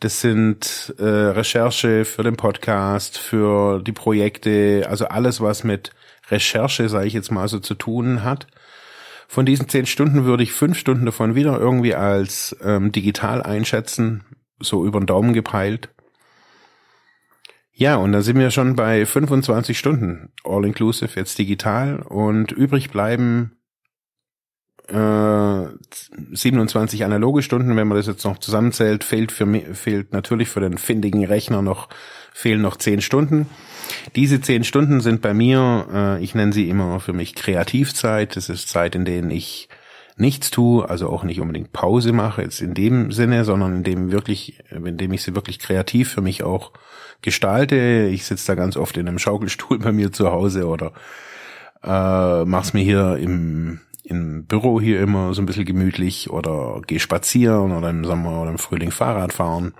Das 0.00 0.20
sind 0.20 0.94
äh, 0.98 1.02
Recherche 1.04 2.04
für 2.04 2.22
den 2.22 2.36
Podcast, 2.36 3.18
für 3.18 3.82
die 3.82 3.92
Projekte, 3.92 4.86
also 4.88 5.06
alles, 5.06 5.40
was 5.40 5.64
mit 5.64 5.90
Recherche, 6.30 6.88
sage 6.88 7.06
ich 7.06 7.14
jetzt 7.14 7.32
mal 7.32 7.48
so, 7.48 7.58
zu 7.58 7.74
tun 7.74 8.22
hat. 8.22 8.46
Von 9.26 9.44
diesen 9.44 9.68
zehn 9.68 9.86
Stunden 9.86 10.24
würde 10.24 10.44
ich 10.44 10.52
fünf 10.52 10.78
Stunden 10.78 11.04
davon 11.04 11.34
wieder 11.34 11.58
irgendwie 11.58 11.94
als 11.96 12.56
ähm, 12.62 12.92
digital 12.92 13.42
einschätzen, 13.42 14.24
so 14.60 14.86
über 14.86 15.00
den 15.00 15.06
Daumen 15.06 15.32
gepeilt. 15.32 15.88
Ja, 17.72 17.96
und 17.96 18.12
da 18.12 18.22
sind 18.22 18.38
wir 18.38 18.50
schon 18.50 18.76
bei 18.76 19.04
25 19.04 19.78
Stunden 19.78 20.32
all-inclusive 20.44 21.18
jetzt 21.18 21.38
digital 21.38 22.00
und 22.00 22.52
übrig 22.52 22.90
bleiben 22.90 23.57
äh, 24.88 25.66
27 26.32 27.04
analoge 27.04 27.42
Stunden, 27.42 27.76
wenn 27.76 27.88
man 27.88 27.96
das 27.96 28.06
jetzt 28.06 28.24
noch 28.24 28.38
zusammenzählt, 28.38 29.04
fehlt 29.04 29.32
für 29.32 29.46
fehlt 29.74 30.12
natürlich 30.12 30.48
für 30.48 30.60
den 30.60 30.78
findigen 30.78 31.24
Rechner 31.24 31.62
noch, 31.62 31.88
fehlen 32.32 32.62
noch 32.62 32.76
10 32.76 33.00
Stunden. 33.00 33.46
Diese 34.16 34.40
10 34.40 34.64
Stunden 34.64 35.00
sind 35.00 35.20
bei 35.20 35.34
mir, 35.34 35.86
äh, 35.92 36.24
ich 36.24 36.34
nenne 36.34 36.52
sie 36.52 36.68
immer 36.68 37.00
für 37.00 37.12
mich 37.12 37.34
Kreativzeit. 37.34 38.36
Das 38.36 38.48
ist 38.48 38.68
Zeit, 38.68 38.94
in 38.94 39.04
denen 39.04 39.30
ich 39.30 39.68
nichts 40.16 40.50
tue, 40.50 40.88
also 40.88 41.08
auch 41.08 41.22
nicht 41.22 41.40
unbedingt 41.40 41.72
Pause 41.72 42.12
mache, 42.12 42.42
jetzt 42.42 42.60
in 42.60 42.74
dem 42.74 43.12
Sinne, 43.12 43.44
sondern 43.44 43.76
in 43.76 43.82
dem 43.84 44.10
wirklich, 44.10 44.58
in 44.70 44.96
dem 44.96 45.12
ich 45.12 45.22
sie 45.22 45.34
wirklich 45.34 45.58
kreativ 45.58 46.10
für 46.10 46.22
mich 46.22 46.42
auch 46.42 46.72
gestalte. 47.22 48.08
Ich 48.12 48.24
sitze 48.24 48.48
da 48.48 48.54
ganz 48.54 48.76
oft 48.76 48.96
in 48.96 49.06
einem 49.06 49.18
Schaukelstuhl 49.18 49.78
bei 49.80 49.92
mir 49.92 50.12
zu 50.12 50.30
Hause 50.30 50.66
oder 50.66 50.92
äh, 51.84 52.44
mach's 52.44 52.72
mir 52.72 52.82
hier 52.82 53.16
im 53.16 53.80
im 54.08 54.46
Büro 54.46 54.80
hier 54.80 55.00
immer 55.00 55.34
so 55.34 55.42
ein 55.42 55.46
bisschen 55.46 55.64
gemütlich 55.64 56.30
oder 56.30 56.80
gehe 56.86 57.00
spazieren 57.00 57.72
oder 57.72 57.90
im 57.90 58.04
Sommer 58.04 58.42
oder 58.42 58.50
im 58.50 58.58
Frühling 58.58 58.90
Fahrrad 58.90 59.32
fahren. 59.32 59.74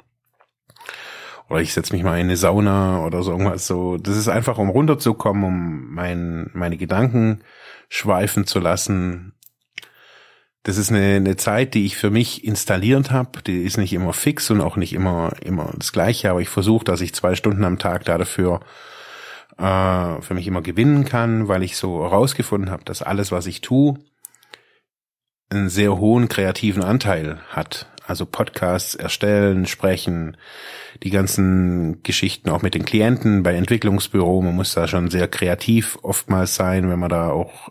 Oder 1.49 1.61
ich 1.61 1.73
setze 1.73 1.95
mich 1.95 2.03
mal 2.03 2.19
in 2.19 2.27
eine 2.27 2.37
Sauna 2.37 3.05
oder 3.07 3.23
so 3.23 3.31
irgendwas 3.31 3.67
so. 3.67 3.97
Das 3.97 4.17
ist 4.17 4.29
einfach, 4.29 4.59
um 4.59 4.69
runterzukommen, 4.69 5.45
um 5.45 5.95
mein, 5.95 6.51
meine 6.53 6.77
Gedanken 6.77 7.41
schweifen 7.89 8.47
zu 8.47 8.59
lassen, 8.61 9.33
das 10.69 10.77
ist 10.77 10.91
eine, 10.91 11.17
eine 11.17 11.37
Zeit, 11.37 11.73
die 11.73 11.87
ich 11.87 11.97
für 11.97 12.11
mich 12.11 12.45
installiert 12.45 13.11
habe. 13.11 13.43
Die 13.43 13.63
ist 13.63 13.79
nicht 13.79 13.95
immer 13.95 14.13
fix 14.13 14.51
und 14.51 14.61
auch 14.61 14.77
nicht 14.77 14.93
immer 14.93 15.33
immer 15.41 15.73
das 15.79 15.93
Gleiche, 15.93 16.31
aber 16.31 16.43
ich 16.43 16.51
versuche, 16.51 16.85
dass 16.85 17.01
ich 17.01 17.15
zwei 17.15 17.35
Stunden 17.35 17.65
am 17.65 17.79
Tag 17.79 18.05
da 18.05 18.19
dafür 18.19 18.61
äh, 19.57 20.21
für 20.21 20.35
mich 20.35 20.47
immer 20.47 20.61
gewinnen 20.61 21.05
kann, 21.05 21.49
weil 21.49 21.63
ich 21.63 21.79
so 21.79 22.03
herausgefunden 22.03 22.71
habe, 22.71 22.85
dass 22.85 23.03
alles, 23.03 23.33
was 23.33 23.47
ich 23.47 23.63
tue, 23.63 23.95
einen 25.51 25.69
sehr 25.69 25.99
hohen 25.99 26.29
kreativen 26.29 26.83
Anteil 26.83 27.41
hat. 27.49 27.91
Also 28.07 28.25
Podcasts 28.25 28.95
erstellen, 28.95 29.67
sprechen, 29.67 30.37
die 31.03 31.11
ganzen 31.11 32.03
Geschichten 32.03 32.49
auch 32.49 32.63
mit 32.63 32.75
den 32.75 32.87
Klienten 32.87 33.43
bei 33.43 33.55
Entwicklungsbüro. 33.55 34.41
Man 34.41 34.57
muss 34.57 34.75
da 34.75 34.89
schon 34.89 35.11
sehr 35.11 35.29
kreativ 35.29 35.99
oftmals 36.03 36.55
sein, 36.55 36.89
wenn 36.89 36.99
man 36.99 37.11
da 37.11 37.31
auch 37.31 37.69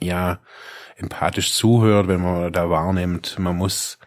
ja 0.00 0.40
empathisch 0.96 1.52
zuhört, 1.52 2.08
wenn 2.08 2.22
man 2.22 2.52
da 2.52 2.70
wahrnimmt. 2.70 3.38
Man 3.38 3.56
muss, 3.56 3.98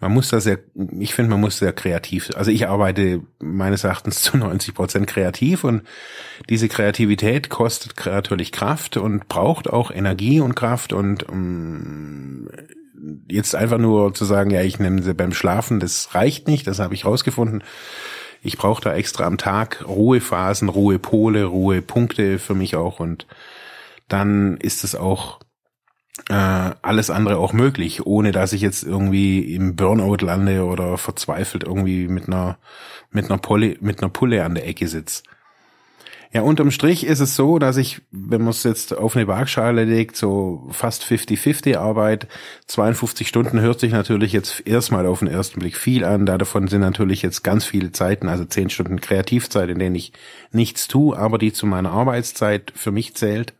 man 0.00 0.12
muss 0.12 0.30
da 0.30 0.40
sehr, 0.40 0.58
ich 0.98 1.14
finde, 1.14 1.30
man 1.30 1.40
muss 1.40 1.58
sehr 1.58 1.74
kreativ. 1.74 2.30
Also 2.34 2.50
ich 2.50 2.66
arbeite 2.68 3.20
meines 3.38 3.84
Erachtens 3.84 4.22
zu 4.22 4.38
90 4.38 4.74
Prozent 4.74 5.06
kreativ 5.06 5.64
und 5.64 5.82
diese 6.48 6.68
Kreativität 6.68 7.50
kostet 7.50 8.06
natürlich 8.06 8.50
Kraft 8.50 8.96
und 8.96 9.28
braucht 9.28 9.68
auch 9.68 9.90
Energie 9.90 10.40
und 10.40 10.56
Kraft 10.56 10.94
und 10.94 11.28
um, 11.28 12.48
jetzt 13.28 13.54
einfach 13.54 13.78
nur 13.78 14.14
zu 14.14 14.24
sagen, 14.24 14.50
ja, 14.50 14.62
ich 14.62 14.78
nehme 14.78 15.02
sie 15.02 15.14
beim 15.14 15.34
Schlafen, 15.34 15.80
das 15.80 16.14
reicht 16.14 16.48
nicht, 16.48 16.66
das 16.66 16.78
habe 16.78 16.94
ich 16.94 17.04
rausgefunden. 17.04 17.62
Ich 18.42 18.56
brauche 18.56 18.82
da 18.82 18.94
extra 18.94 19.24
am 19.24 19.36
Tag 19.36 19.84
Ruhephasen, 19.86 20.70
Ruhepole, 20.70 21.44
Ruhepunkte 21.44 22.38
für 22.38 22.54
mich 22.54 22.74
auch 22.74 23.00
und 23.00 23.26
dann 24.08 24.56
ist 24.56 24.82
es 24.82 24.94
auch 24.94 25.40
äh, 26.28 26.32
alles 26.82 27.10
andere 27.10 27.38
auch 27.38 27.52
möglich, 27.52 28.06
ohne 28.06 28.32
dass 28.32 28.52
ich 28.52 28.60
jetzt 28.60 28.82
irgendwie 28.82 29.54
im 29.54 29.76
Burnout 29.76 30.24
lande 30.24 30.64
oder 30.64 30.98
verzweifelt 30.98 31.64
irgendwie 31.64 32.08
mit 32.08 32.26
einer 32.26 32.58
mit 33.10 33.26
einer 33.26 33.38
Pulle 33.38 33.76
mit 33.80 34.00
einer 34.00 34.10
Pulle 34.10 34.44
an 34.44 34.54
der 34.54 34.66
Ecke 34.66 34.88
sitz. 34.88 35.22
Ja, 36.32 36.42
unterm 36.42 36.70
Strich 36.70 37.04
ist 37.04 37.18
es 37.18 37.34
so, 37.34 37.58
dass 37.58 37.76
ich, 37.76 38.02
wenn 38.12 38.42
man 38.42 38.50
es 38.50 38.62
jetzt 38.62 38.96
auf 38.96 39.16
eine 39.16 39.26
Waagschale 39.26 39.84
legt, 39.84 40.14
so 40.14 40.68
fast 40.70 41.02
50-50 41.02 41.76
Arbeit, 41.76 42.28
52 42.68 43.26
Stunden 43.26 43.60
hört 43.60 43.80
sich 43.80 43.90
natürlich 43.90 44.32
jetzt 44.32 44.64
erstmal 44.64 45.06
auf 45.06 45.18
den 45.18 45.26
ersten 45.26 45.58
Blick 45.58 45.76
viel 45.76 46.04
an. 46.04 46.26
Davon 46.26 46.68
sind 46.68 46.82
natürlich 46.82 47.22
jetzt 47.22 47.42
ganz 47.42 47.64
viele 47.64 47.90
Zeiten, 47.90 48.28
also 48.28 48.44
10 48.44 48.70
Stunden 48.70 49.00
Kreativzeit, 49.00 49.70
in 49.70 49.80
denen 49.80 49.96
ich 49.96 50.12
nichts 50.52 50.86
tue, 50.86 51.18
aber 51.18 51.36
die 51.36 51.52
zu 51.52 51.66
meiner 51.66 51.90
Arbeitszeit 51.90 52.72
für 52.76 52.92
mich 52.92 53.16
zählt. 53.16 53.54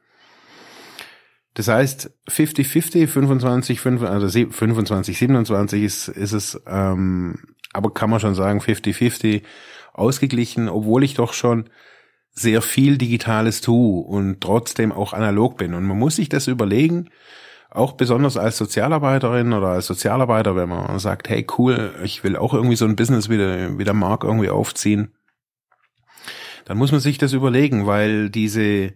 Das 1.61 1.69
heißt, 1.69 2.11
50-50, 2.27 3.07
25, 3.07 3.81
5, 3.83 4.03
also 4.05 4.31
25, 4.31 5.19
27 5.19 5.83
ist, 5.83 6.09
ist 6.09 6.33
es, 6.33 6.63
ähm, 6.67 7.39
aber 7.75 7.93
kann 7.93 8.09
man 8.09 8.19
schon 8.19 8.35
sagen, 8.35 8.61
50-50 8.61 9.43
ausgeglichen, 9.93 10.71
obwohl 10.71 11.05
ich 11.05 11.13
doch 11.13 11.35
schon 11.35 11.69
sehr 12.31 12.63
viel 12.63 12.97
Digitales 12.97 13.61
tue 13.61 14.03
und 14.03 14.41
trotzdem 14.41 14.91
auch 14.91 15.13
analog 15.13 15.59
bin. 15.59 15.75
Und 15.75 15.85
man 15.85 15.99
muss 15.99 16.17
sich 16.17 16.31
das 16.31 16.47
überlegen, 16.47 17.11
auch 17.69 17.93
besonders 17.93 18.39
als 18.39 18.57
Sozialarbeiterin 18.57 19.53
oder 19.53 19.69
als 19.69 19.87
Sozialarbeiter, 19.87 20.57
wenn 20.57 20.71
man 20.71 20.99
sagt, 20.99 21.29
hey 21.29 21.47
cool, 21.59 21.95
ich 22.03 22.25
will 22.25 22.37
auch 22.37 22.55
irgendwie 22.55 22.77
so 22.77 22.87
ein 22.87 22.97
Business 22.97 23.29
wie 23.29 23.37
der, 23.37 23.77
wie 23.77 23.85
der 23.85 23.93
Mark 23.93 24.25
irgendwie 24.25 24.49
aufziehen, 24.49 25.13
dann 26.65 26.79
muss 26.79 26.91
man 26.91 27.03
sich 27.03 27.19
das 27.19 27.35
überlegen, 27.35 27.87
weil 27.87 28.31
diese 28.31 28.95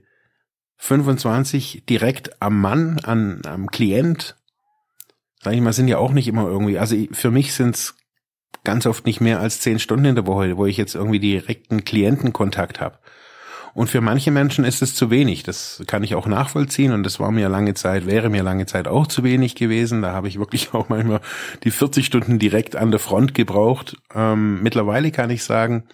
25 0.84 1.84
direkt 1.88 2.42
am 2.42 2.60
Mann, 2.60 3.00
an, 3.04 3.40
am 3.46 3.70
Klient, 3.70 4.36
sag 5.42 5.54
ich 5.54 5.62
mal, 5.62 5.72
sind 5.72 5.88
ja 5.88 5.96
auch 5.96 6.12
nicht 6.12 6.28
immer 6.28 6.46
irgendwie, 6.46 6.78
also 6.78 6.94
für 7.12 7.30
mich 7.30 7.54
sind's 7.54 7.94
ganz 8.64 8.84
oft 8.84 9.06
nicht 9.06 9.22
mehr 9.22 9.40
als 9.40 9.60
zehn 9.60 9.78
Stunden 9.78 10.04
in 10.04 10.14
der 10.14 10.26
Woche, 10.26 10.58
wo 10.58 10.66
ich 10.66 10.76
jetzt 10.76 10.94
irgendwie 10.94 11.20
direkten 11.20 11.84
Klientenkontakt 11.84 12.82
habe. 12.82 12.98
Und 13.72 13.88
für 13.88 14.02
manche 14.02 14.30
Menschen 14.30 14.66
ist 14.66 14.82
es 14.82 14.94
zu 14.94 15.10
wenig. 15.10 15.42
Das 15.42 15.82
kann 15.86 16.04
ich 16.04 16.14
auch 16.14 16.26
nachvollziehen 16.26 16.92
und 16.92 17.02
das 17.02 17.18
war 17.18 17.30
mir 17.30 17.48
lange 17.48 17.72
Zeit, 17.72 18.04
wäre 18.04 18.28
mir 18.28 18.42
lange 18.42 18.66
Zeit 18.66 18.86
auch 18.86 19.06
zu 19.06 19.24
wenig 19.24 19.54
gewesen. 19.54 20.02
Da 20.02 20.12
habe 20.12 20.28
ich 20.28 20.38
wirklich 20.38 20.74
auch 20.74 20.90
manchmal 20.90 21.22
die 21.62 21.70
40 21.70 22.04
Stunden 22.04 22.38
direkt 22.38 22.76
an 22.76 22.90
der 22.90 23.00
Front 23.00 23.32
gebraucht. 23.32 23.96
Ähm, 24.14 24.62
mittlerweile 24.62 25.10
kann 25.12 25.30
ich 25.30 25.44
sagen, 25.44 25.84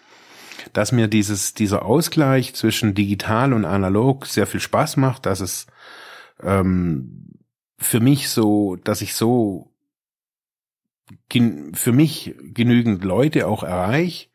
dass 0.73 0.93
mir 0.93 1.09
dieses, 1.09 1.55
dieser 1.55 1.85
Ausgleich 1.85 2.55
zwischen 2.55 2.95
digital 2.95 3.53
und 3.53 3.65
analog 3.65 4.27
sehr 4.27 4.47
viel 4.47 4.61
Spaß 4.61 4.97
macht, 4.97 5.27
dass 5.27 5.41
es 5.41 5.67
ähm, 6.43 7.31
für 7.79 8.01
mich 8.01 8.29
so, 8.29 8.77
dass 8.77 9.01
ich 9.01 9.15
so 9.15 9.71
für 11.75 11.93
mich 11.93 12.35
genügend 12.55 13.05
Leute 13.05 13.47
auch 13.47 13.63
erreiche. 13.63 14.29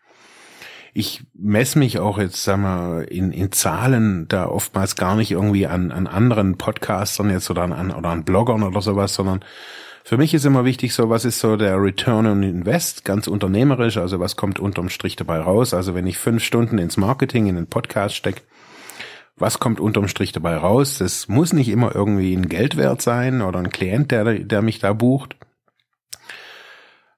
Ich 0.93 1.25
messe 1.33 1.77
mich 1.77 1.99
auch 1.99 2.17
jetzt, 2.17 2.41
sagen 2.41 2.61
wir, 2.61 3.11
in, 3.11 3.31
in 3.31 3.51
Zahlen 3.51 4.27
da 4.29 4.47
oftmals 4.47 4.95
gar 4.95 5.15
nicht 5.15 5.31
irgendwie 5.31 5.67
an, 5.67 5.91
an 5.91 6.07
anderen 6.07 6.57
Podcastern 6.57 7.29
jetzt 7.29 7.49
oder 7.49 7.63
an, 7.63 7.91
oder 7.91 8.09
an 8.09 8.23
Bloggern 8.23 8.63
oder 8.63 8.81
sowas, 8.81 9.13
sondern 9.13 9.43
für 10.07 10.17
mich 10.17 10.35
ist 10.35 10.45
immer 10.45 10.65
wichtig, 10.65 10.93
so 10.93 11.09
was 11.09 11.25
ist 11.25 11.39
so 11.39 11.57
der 11.57 11.81
Return 11.81 12.27
on 12.27 12.43
Invest, 12.43 13.05
ganz 13.05 13.25
unternehmerisch, 13.25 13.97
also 13.97 14.19
was 14.19 14.35
kommt 14.35 14.59
unterm 14.59 14.89
Strich 14.89 15.15
dabei 15.15 15.39
raus. 15.39 15.73
Also 15.73 15.95
wenn 15.95 16.05
ich 16.05 16.19
fünf 16.19 16.43
Stunden 16.43 16.77
ins 16.77 16.95
Marketing, 16.95 17.47
in 17.47 17.55
den 17.55 17.65
Podcast 17.65 18.15
stecke, 18.15 18.43
was 19.35 19.59
kommt 19.59 19.79
unterm 19.79 20.07
Strich 20.07 20.31
dabei 20.31 20.57
raus? 20.57 20.99
Das 20.99 21.27
muss 21.27 21.53
nicht 21.53 21.69
immer 21.69 21.95
irgendwie 21.95 22.35
ein 22.35 22.47
Geldwert 22.47 23.01
sein 23.01 23.41
oder 23.41 23.57
ein 23.57 23.71
Klient, 23.71 24.11
der, 24.11 24.35
der 24.35 24.61
mich 24.61 24.77
da 24.77 24.93
bucht. 24.93 25.37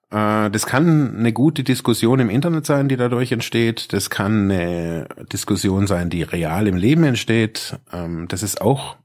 Äh, 0.09 0.49
das 0.49 0.65
kann 0.65 1.17
eine 1.17 1.33
gute 1.33 1.65
Diskussion 1.65 2.21
im 2.21 2.29
Internet 2.29 2.65
sein, 2.65 2.87
die 2.87 2.95
dadurch 2.95 3.33
entsteht. 3.33 3.91
Das 3.91 4.09
kann 4.09 4.49
eine 4.49 5.09
Diskussion 5.33 5.87
sein, 5.87 6.09
die 6.09 6.23
real 6.23 6.67
im 6.67 6.77
Leben 6.77 7.03
entsteht. 7.03 7.77
Ähm, 7.91 8.29
das 8.29 8.43
ist 8.43 8.61
auch 8.61 8.95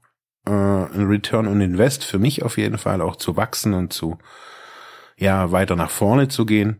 äh, 0.45 0.51
ein 0.51 1.07
Return 1.07 1.47
on 1.47 1.61
Invest 1.61 2.03
für 2.03 2.19
mich 2.19 2.43
auf 2.43 2.57
jeden 2.57 2.77
Fall 2.77 3.01
auch 3.01 3.15
zu 3.15 3.37
wachsen 3.37 3.73
und 3.73 3.93
zu 3.93 4.17
ja 5.17 5.51
weiter 5.51 5.75
nach 5.75 5.91
vorne 5.91 6.27
zu 6.27 6.45
gehen. 6.45 6.79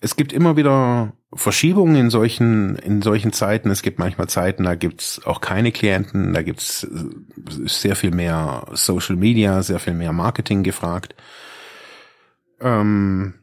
Es 0.00 0.16
gibt 0.16 0.32
immer 0.32 0.56
wieder 0.56 1.12
Verschiebungen 1.34 1.94
in 1.94 2.10
solchen, 2.10 2.76
in 2.76 3.02
solchen 3.02 3.32
Zeiten. 3.32 3.70
Es 3.70 3.82
gibt 3.82 3.98
manchmal 3.98 4.28
Zeiten, 4.28 4.64
da 4.64 4.74
gibt's 4.74 5.24
auch 5.24 5.40
keine 5.40 5.72
Klienten, 5.72 6.32
da 6.32 6.42
gibt's 6.42 6.86
sehr 7.66 7.94
viel 7.96 8.10
mehr 8.10 8.66
Social 8.72 9.16
Media, 9.16 9.62
sehr 9.62 9.78
viel 9.78 9.92
mehr 9.92 10.12
Marketing 10.12 10.62
gefragt. 10.62 11.14
Ähm, 12.60 13.34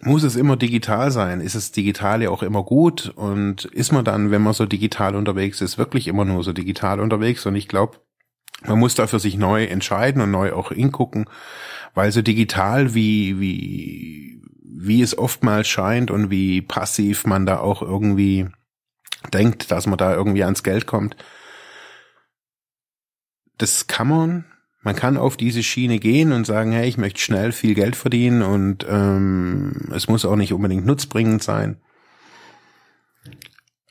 muss 0.00 0.22
es 0.22 0.36
immer 0.36 0.56
digital 0.56 1.10
sein? 1.10 1.40
Ist 1.40 1.54
es 1.54 1.72
Digitale 1.72 2.30
auch 2.30 2.42
immer 2.42 2.62
gut? 2.62 3.12
Und 3.16 3.64
ist 3.66 3.92
man 3.92 4.04
dann, 4.04 4.30
wenn 4.30 4.42
man 4.42 4.52
so 4.52 4.66
digital 4.66 5.14
unterwegs 5.16 5.60
ist, 5.60 5.78
wirklich 5.78 6.06
immer 6.08 6.24
nur 6.24 6.42
so 6.44 6.52
digital 6.52 7.00
unterwegs? 7.00 7.46
Und 7.46 7.56
ich 7.56 7.68
glaube, 7.68 7.98
man 8.64 8.78
muss 8.78 8.94
dafür 8.94 9.20
sich 9.20 9.36
neu 9.36 9.64
entscheiden 9.64 10.20
und 10.20 10.30
neu 10.30 10.52
auch 10.52 10.70
hingucken, 10.70 11.28
weil 11.94 12.12
so 12.12 12.22
digital 12.22 12.94
wie, 12.94 13.40
wie, 13.40 14.42
wie 14.62 15.02
es 15.02 15.16
oftmals 15.16 15.68
scheint 15.68 16.10
und 16.10 16.30
wie 16.30 16.62
passiv 16.62 17.26
man 17.26 17.46
da 17.46 17.58
auch 17.58 17.82
irgendwie 17.82 18.48
denkt, 19.32 19.70
dass 19.70 19.86
man 19.86 19.98
da 19.98 20.14
irgendwie 20.14 20.44
ans 20.44 20.62
Geld 20.62 20.86
kommt, 20.86 21.16
das 23.58 23.86
kann 23.86 24.08
man 24.08 24.44
man 24.86 24.94
kann 24.94 25.16
auf 25.16 25.36
diese 25.36 25.64
Schiene 25.64 25.98
gehen 25.98 26.30
und 26.30 26.46
sagen, 26.46 26.70
hey, 26.70 26.86
ich 26.86 26.96
möchte 26.96 27.20
schnell 27.20 27.50
viel 27.50 27.74
Geld 27.74 27.96
verdienen 27.96 28.42
und 28.42 28.86
ähm, 28.88 29.88
es 29.92 30.06
muss 30.06 30.24
auch 30.24 30.36
nicht 30.36 30.52
unbedingt 30.52 30.86
nutzbringend 30.86 31.42
sein. 31.42 31.78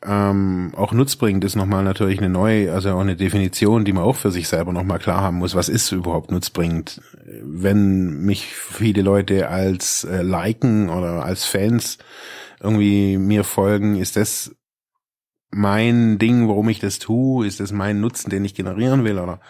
Ähm, 0.01 0.71
auch 0.73 0.93
nutzbringend 0.93 1.43
ist 1.43 1.57
nochmal 1.57 1.83
natürlich 1.83 2.19
eine 2.19 2.29
neue, 2.29 2.71
also 2.71 2.93
auch 2.93 3.01
eine 3.01 3.17
Definition, 3.17 3.83
die 3.83 3.91
man 3.91 4.05
auch 4.05 4.15
für 4.15 4.31
sich 4.31 4.47
selber 4.47 4.71
nochmal 4.71 4.99
klar 4.99 5.19
haben 5.19 5.39
muss. 5.39 5.53
Was 5.53 5.67
ist 5.67 5.91
überhaupt 5.91 6.31
nutzbringend? 6.31 7.01
Wenn 7.43 8.21
mich 8.21 8.45
viele 8.55 9.01
Leute 9.01 9.49
als 9.49 10.05
äh, 10.05 10.21
liken 10.21 10.87
oder 10.87 11.25
als 11.25 11.43
Fans 11.43 11.97
irgendwie 12.61 13.17
mir 13.17 13.43
folgen, 13.43 13.97
ist 13.97 14.15
das 14.15 14.55
mein 15.51 16.19
Ding, 16.19 16.47
warum 16.47 16.69
ich 16.69 16.79
das 16.79 16.99
tue? 16.99 17.45
Ist 17.45 17.59
das 17.59 17.73
mein 17.73 17.99
Nutzen, 17.99 18.29
den 18.29 18.45
ich 18.45 18.55
generieren 18.55 19.03
will? 19.03 19.19
Oder 19.19 19.41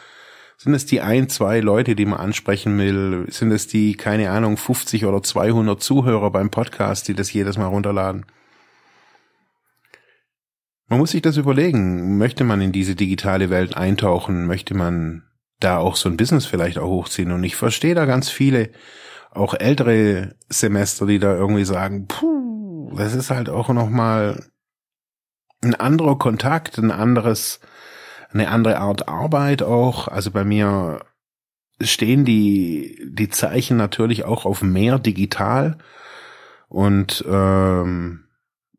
sind 0.57 0.73
es 0.73 0.85
die 0.85 1.01
ein, 1.01 1.29
zwei 1.29 1.59
Leute, 1.59 1.95
die 1.95 2.05
man 2.05 2.19
ansprechen 2.19 2.77
will? 2.77 3.25
Sind 3.29 3.51
es 3.51 3.67
die, 3.67 3.95
keine 3.95 4.31
Ahnung, 4.31 4.57
50 4.57 5.05
oder 5.05 5.21
200 5.21 5.81
Zuhörer 5.81 6.31
beim 6.31 6.49
Podcast, 6.49 7.07
die 7.07 7.13
das 7.13 7.33
jedes 7.33 7.57
Mal 7.57 7.67
runterladen? 7.67 8.25
Man 10.87 10.99
muss 10.99 11.11
sich 11.11 11.21
das 11.21 11.37
überlegen. 11.37 12.17
Möchte 12.17 12.43
man 12.43 12.61
in 12.61 12.71
diese 12.71 12.95
digitale 12.95 13.49
Welt 13.49 13.75
eintauchen? 13.75 14.45
Möchte 14.45 14.75
man 14.75 15.23
da 15.59 15.77
auch 15.77 15.95
so 15.95 16.09
ein 16.09 16.17
Business 16.17 16.45
vielleicht 16.45 16.77
auch 16.77 16.89
hochziehen? 16.89 17.31
Und 17.31 17.43
ich 17.43 17.55
verstehe 17.55 17.95
da 17.95 18.05
ganz 18.05 18.29
viele, 18.29 18.69
auch 19.31 19.53
ältere 19.53 20.35
Semester, 20.47 21.05
die 21.05 21.19
da 21.19 21.35
irgendwie 21.35 21.65
sagen, 21.65 22.07
puh, 22.07 22.95
das 22.95 23.13
ist 23.13 23.31
halt 23.31 23.49
auch 23.49 23.69
nochmal 23.69 24.45
ein 25.61 25.75
anderer 25.75 26.17
Kontakt, 26.17 26.77
ein 26.77 26.91
anderes, 26.91 27.59
eine 28.35 28.49
andere 28.49 28.79
Art 28.79 29.07
Arbeit 29.07 29.63
auch. 29.63 30.07
Also 30.07 30.29
bei 30.29 30.43
mir 30.43 30.99
stehen 31.81 32.25
die, 32.25 32.99
die 33.09 33.29
Zeichen 33.29 33.77
natürlich 33.77 34.25
auch 34.25 34.45
auf 34.45 34.61
mehr 34.61 34.99
digital 34.99 35.77
und 36.67 37.23
ähm, 37.27 38.25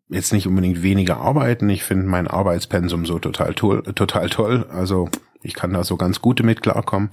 jetzt 0.08 0.32
nicht 0.32 0.46
unbedingt 0.46 0.82
weniger 0.82 1.16
arbeiten. 1.16 1.68
Ich 1.70 1.82
finde 1.82 2.06
mein 2.06 2.28
Arbeitspensum 2.28 3.06
so 3.06 3.18
total 3.18 3.54
toll, 3.54 3.82
total 3.94 4.28
toll. 4.28 4.66
Also 4.70 5.08
ich 5.42 5.54
kann 5.54 5.72
da 5.72 5.84
so 5.84 5.96
ganz 5.96 6.20
gute 6.20 6.42
mit 6.42 6.62
klarkommen. 6.62 7.10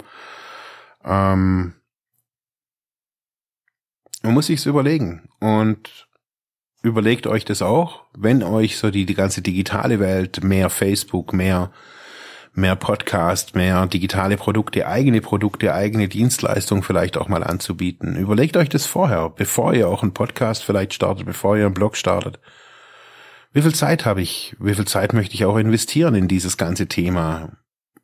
Ähm, 1.04 1.74
man 4.22 4.34
muss 4.34 4.46
sich's 4.46 4.66
überlegen 4.66 5.28
und 5.40 6.08
überlegt 6.82 7.26
euch 7.26 7.44
das 7.44 7.62
auch, 7.62 8.04
wenn 8.16 8.42
euch 8.42 8.76
so 8.76 8.90
die, 8.90 9.06
die 9.06 9.14
ganze 9.14 9.42
digitale 9.42 10.00
Welt, 10.00 10.44
mehr 10.44 10.70
Facebook, 10.70 11.32
mehr 11.32 11.72
mehr 12.54 12.76
Podcast, 12.76 13.56
mehr 13.56 13.86
digitale 13.86 14.36
Produkte, 14.36 14.86
eigene 14.86 15.20
Produkte, 15.20 15.74
eigene 15.74 16.08
Dienstleistungen 16.08 16.84
vielleicht 16.84 17.16
auch 17.16 17.28
mal 17.28 17.42
anzubieten. 17.42 18.16
Überlegt 18.16 18.56
euch 18.56 18.68
das 18.68 18.86
vorher, 18.86 19.28
bevor 19.30 19.74
ihr 19.74 19.88
auch 19.88 20.02
einen 20.02 20.14
Podcast 20.14 20.62
vielleicht 20.64 20.94
startet, 20.94 21.26
bevor 21.26 21.56
ihr 21.56 21.66
einen 21.66 21.74
Blog 21.74 21.96
startet. 21.96 22.38
Wie 23.52 23.62
viel 23.62 23.74
Zeit 23.74 24.06
habe 24.06 24.22
ich? 24.22 24.56
Wie 24.60 24.74
viel 24.74 24.86
Zeit 24.86 25.12
möchte 25.12 25.34
ich 25.34 25.44
auch 25.44 25.56
investieren 25.56 26.14
in 26.14 26.28
dieses 26.28 26.56
ganze 26.56 26.86
Thema? 26.86 27.50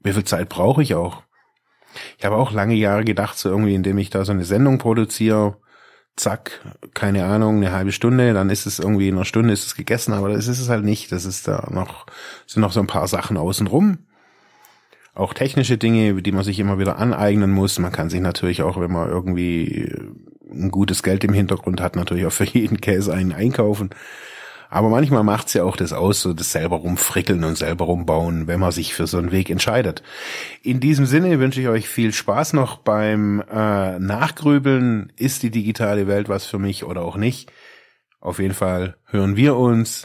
Wie 0.01 0.13
viel 0.13 0.25
Zeit 0.25 0.49
brauche 0.49 0.83
ich 0.83 0.95
auch? 0.95 1.23
Ich 2.19 2.25
habe 2.25 2.37
auch 2.37 2.53
lange 2.53 2.75
Jahre 2.75 3.05
gedacht, 3.05 3.39
so 3.39 3.49
irgendwie, 3.49 3.75
indem 3.75 3.99
ich 3.99 4.11
da 4.11 4.25
so 4.25 4.33
eine 4.33 4.45
Sendung 4.45 4.79
produziere, 4.79 5.59
zack, 6.17 6.61
keine 6.95 7.25
Ahnung, 7.25 7.57
eine 7.57 7.73
halbe 7.73 7.93
Stunde, 7.93 8.33
dann 8.33 8.51
ist 8.51 8.67
es 8.67 8.79
irgendwie 8.79 9.09
in 9.09 9.15
einer 9.15 9.25
Stunde 9.25 9.53
ist 9.53 9.67
es 9.67 9.75
gegessen, 9.75 10.13
aber 10.13 10.29
das 10.29 10.49
ist 10.49 10.61
es 10.61 10.69
halt 10.69 10.85
nicht. 10.85 11.13
Das 11.13 11.25
ist 11.25 11.47
da 11.47 11.69
noch, 11.71 12.07
sind 12.47 12.63
noch 12.63 12.73
so 12.73 12.81
ein 12.81 12.89
paar 12.89 13.07
Sachen 13.07 13.37
außenrum 13.37 13.99
auch 15.21 15.35
technische 15.35 15.79
Dinge, 15.79 16.23
die 16.23 16.33
man 16.33 16.45
sich 16.45 16.59
immer 16.59 16.79
wieder 16.79 16.99
aneignen 16.99 17.51
muss. 17.51 17.79
Man 17.79 17.93
kann 17.93 18.11
sich 18.11 18.21
natürlich 18.21 18.63
auch, 18.63 18.81
wenn 18.81 18.91
man 18.91 19.09
irgendwie 19.09 19.93
ein 20.51 20.71
gutes 20.71 21.03
Geld 21.03 21.23
im 21.25 21.33
Hintergrund 21.33 21.81
hat, 21.81 21.95
natürlich 21.97 22.27
auch 22.27 22.33
für 22.33 22.45
jeden 22.45 22.81
Käse 22.81 23.13
einen 23.13 23.33
einkaufen. 23.33 23.91
Aber 24.73 24.89
manchmal 24.89 25.25
macht's 25.25 25.53
ja 25.55 25.65
auch 25.65 25.77
das 25.77 25.93
aus, 25.93 26.23
so 26.23 26.33
das 26.33 26.53
selber 26.53 26.77
rumfrickeln 26.77 27.43
und 27.43 27.59
selber 27.59 27.87
rumbauen, 27.87 28.47
wenn 28.47 28.61
man 28.61 28.71
sich 28.71 28.95
für 28.95 29.09
so 29.09 29.19
einen 29.19 29.33
Weg 29.33 29.51
entscheidet. 29.51 30.05
In 30.63 30.79
diesem 30.79 31.07
Sinne 31.07 31.41
wünsche 31.41 31.61
ich 31.61 31.69
euch 31.69 31.89
viel 31.89 32.13
Spaß 32.13 32.53
noch 32.53 32.77
beim 32.79 33.43
äh, 33.51 33.99
Nachgrübeln. 33.99 35.13
Ist 35.17 35.43
die 35.43 35.51
digitale 35.51 36.07
Welt 36.07 36.29
was 36.29 36.47
für 36.47 36.61
mich 36.61 36.85
oder 36.85 37.03
auch 37.03 37.17
nicht? 37.17 37.51
Auf 38.21 38.39
jeden 38.39 38.55
Fall 38.55 38.97
hören 39.07 39.37
wir 39.37 39.57
uns 39.57 40.05